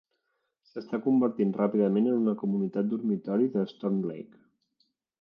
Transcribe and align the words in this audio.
S'està 0.69 0.99
convertint 1.07 1.53
ràpidament 1.59 2.09
en 2.13 2.17
una 2.23 2.35
"comunitat 2.41 2.91
dormitori" 2.97 3.55
de 3.59 3.71
Storm 3.77 4.05
Lake. 4.11 4.47